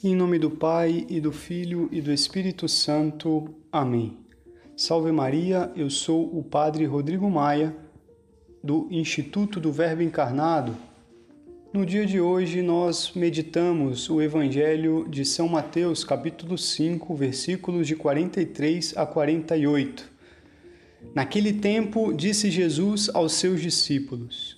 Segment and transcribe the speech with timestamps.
[0.00, 3.52] Em nome do Pai e do Filho e do Espírito Santo.
[3.72, 4.16] Amém.
[4.76, 7.74] Salve Maria, eu sou o Padre Rodrigo Maia,
[8.62, 10.76] do Instituto do Verbo Encarnado.
[11.72, 17.96] No dia de hoje nós meditamos o Evangelho de São Mateus, capítulo 5, versículos de
[17.96, 20.08] 43 a 48.
[21.12, 24.57] Naquele tempo disse Jesus aos seus discípulos: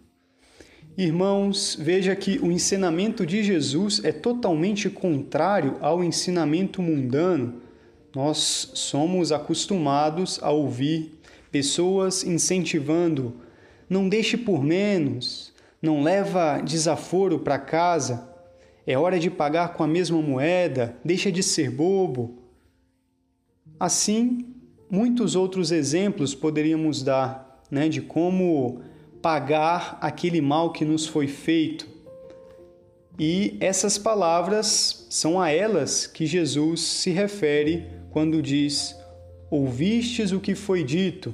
[0.97, 7.61] Irmãos, veja que o ensinamento de Jesus é totalmente contrário ao ensinamento mundano.
[8.13, 11.17] Nós somos acostumados a ouvir
[11.49, 13.33] pessoas incentivando:
[13.89, 18.29] não deixe por menos, não leva desaforo para casa,
[18.85, 22.37] é hora de pagar com a mesma moeda, deixa de ser bobo.
[23.79, 24.45] Assim,
[24.89, 28.81] muitos outros exemplos poderíamos dar né, de como
[29.21, 31.87] pagar aquele mal que nos foi feito.
[33.19, 38.95] E essas palavras são a elas que Jesus se refere quando diz:
[39.49, 41.33] Ouvistes o que foi dito,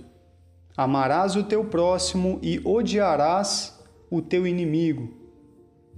[0.76, 3.80] amarás o teu próximo e odiarás
[4.12, 5.14] o teu inimigo.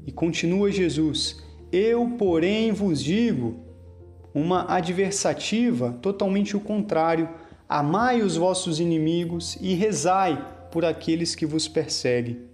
[0.05, 3.55] E continua Jesus: Eu, porém, vos digo,
[4.33, 7.29] uma adversativa totalmente o contrário:
[7.67, 12.50] amai os vossos inimigos e rezai por aqueles que vos perseguem.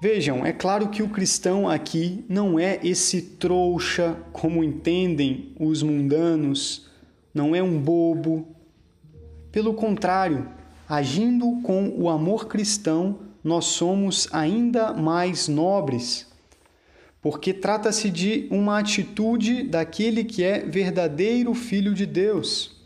[0.00, 6.90] Vejam, é claro que o cristão aqui não é esse trouxa como entendem os mundanos,
[7.32, 8.46] não é um bobo.
[9.50, 10.46] Pelo contrário,
[10.88, 16.26] agindo com o amor cristão, nós somos ainda mais nobres,
[17.22, 22.76] porque trata-se de uma atitude daquele que é verdadeiro filho de Deus.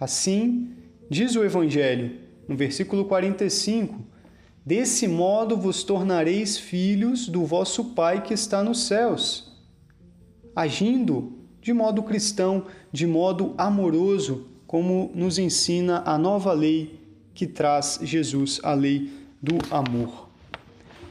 [0.00, 0.70] Assim,
[1.10, 2.18] diz o Evangelho:
[2.52, 4.12] no versículo 45,
[4.64, 9.60] Desse modo vos tornareis filhos do vosso Pai que está nos céus,
[10.54, 17.00] agindo de modo cristão, de modo amoroso, como nos ensina a nova lei
[17.34, 19.10] que traz Jesus, a lei
[19.42, 20.28] do amor.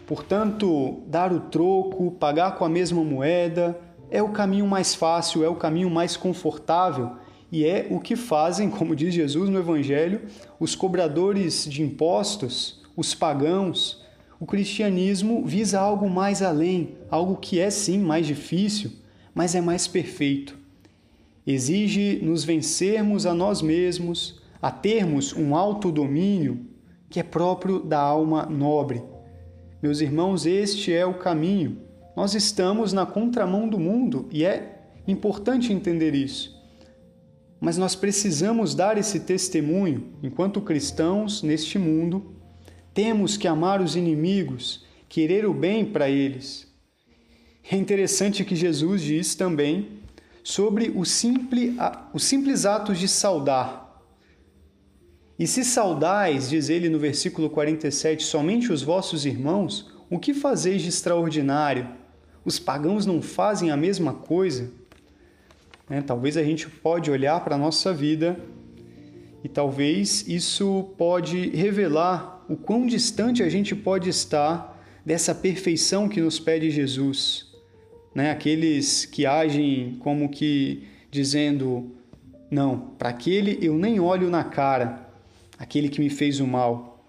[0.07, 3.77] Portanto, dar o troco, pagar com a mesma moeda,
[4.09, 7.17] é o caminho mais fácil, é o caminho mais confortável
[7.51, 10.21] e é o que fazem, como diz Jesus no Evangelho,
[10.59, 14.01] os cobradores de impostos, os pagãos.
[14.39, 18.91] O cristianismo visa algo mais além, algo que é sim mais difícil,
[19.35, 20.57] mas é mais perfeito.
[21.45, 26.65] Exige nos vencermos a nós mesmos, a termos um autodomínio
[27.09, 29.03] que é próprio da alma nobre.
[29.81, 31.79] Meus irmãos, este é o caminho.
[32.15, 36.60] Nós estamos na contramão do mundo e é importante entender isso.
[37.61, 42.33] Mas nós precisamos dar esse testemunho enquanto cristãos neste mundo.
[42.91, 46.67] Temos que amar os inimigos, querer o bem para eles.
[47.71, 49.99] É interessante que Jesus diz também
[50.43, 51.75] sobre o simples,
[52.11, 54.01] os simples atos de saudar.
[55.37, 60.81] E se saudais, diz ele no versículo 47, somente os vossos irmãos, o que fazeis
[60.81, 61.87] de extraordinário?
[62.43, 64.80] Os pagãos não fazem a mesma coisa?
[65.91, 66.01] Né?
[66.01, 68.39] Talvez a gente pode olhar para a nossa vida
[69.43, 76.21] e talvez isso pode revelar o quão distante a gente pode estar dessa perfeição que
[76.21, 77.51] nos pede Jesus.
[78.15, 78.31] Né?
[78.31, 81.91] Aqueles que agem como que dizendo:
[82.49, 85.09] não, para aquele eu nem olho na cara,
[85.59, 87.03] aquele que me fez o mal.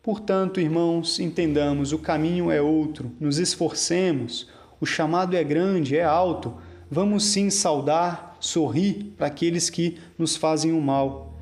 [0.00, 4.48] Portanto, irmãos, entendamos: o caminho é outro, nos esforcemos,
[4.80, 6.54] o chamado é grande, é alto
[6.94, 11.36] vamos sim saudar, sorrir para aqueles que nos fazem o mal.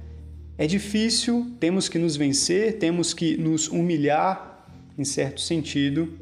[0.56, 4.66] É difícil, temos que nos vencer, temos que nos humilhar,
[4.98, 6.18] em certo sentido,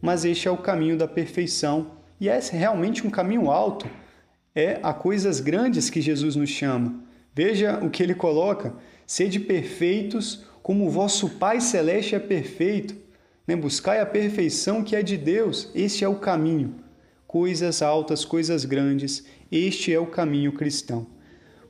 [0.00, 3.86] mas este é o caminho da perfeição e é realmente um caminho alto.
[4.54, 7.02] É a coisas grandes que Jesus nos chama.
[7.34, 8.74] Veja o que ele coloca:
[9.06, 12.94] Sede perfeitos, como o vosso Pai Celeste é perfeito.
[13.46, 13.56] Né?
[13.56, 15.70] Buscai a perfeição que é de Deus.
[15.74, 16.83] Este é o caminho.
[17.34, 21.04] Coisas altas, coisas grandes, este é o caminho cristão.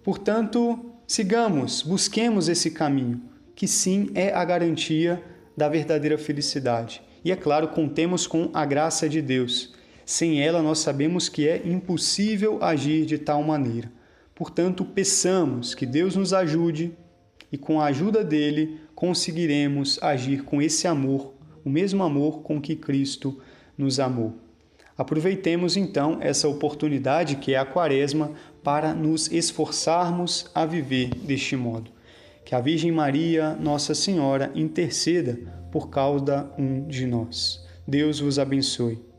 [0.03, 3.23] Portanto, sigamos, busquemos esse caminho,
[3.55, 5.25] que sim é a garantia
[5.57, 7.01] da verdadeira felicidade.
[7.25, 9.73] E é claro, contemos com a graça de Deus.
[10.05, 13.91] Sem ela, nós sabemos que é impossível agir de tal maneira.
[14.35, 16.93] Portanto, peçamos que Deus nos ajude
[17.51, 21.33] e, com a ajuda dele, conseguiremos agir com esse amor,
[21.65, 23.41] o mesmo amor com que Cristo
[23.79, 24.44] nos amou.
[24.96, 28.32] Aproveitemos então essa oportunidade que é a Quaresma
[28.62, 31.91] para nos esforçarmos a viver deste modo.
[32.44, 35.38] Que a Virgem Maria, Nossa Senhora, interceda
[35.73, 37.64] por causa um de nós.
[37.87, 39.14] Deus vos abençoe.